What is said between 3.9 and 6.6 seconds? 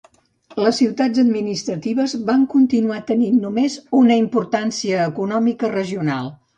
una importància econòmica regional.